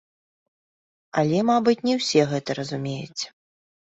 Але, 1.21 1.37
мабыць, 1.49 1.77
не 1.87 1.93
ўсе 1.99 2.21
гэта 2.31 2.57
разумеюць. 2.61 3.23